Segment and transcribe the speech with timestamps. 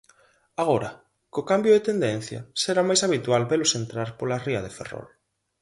[0.61, 0.89] Agora,
[1.33, 5.07] co cambio de tendencia, será máis habitual velos entrar pola ría de Ferrol.